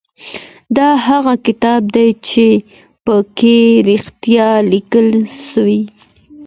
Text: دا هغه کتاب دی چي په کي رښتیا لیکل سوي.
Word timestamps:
دا 0.77 0.89
هغه 1.07 1.33
کتاب 1.45 1.81
دی 1.95 2.09
چي 2.27 2.47
په 3.05 3.15
کي 3.37 3.57
رښتیا 3.89 4.49
لیکل 4.71 5.07
سوي. 5.51 5.81